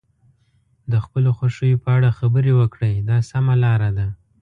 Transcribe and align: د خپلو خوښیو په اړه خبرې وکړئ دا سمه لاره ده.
د 0.91 0.93
خپلو 1.05 1.29
خوښیو 1.37 1.81
په 1.83 1.89
اړه 1.97 2.09
خبرې 2.19 2.51
وکړئ 2.59 2.93
دا 3.09 3.17
سمه 3.31 3.55
لاره 3.63 3.89
ده. 3.97 4.07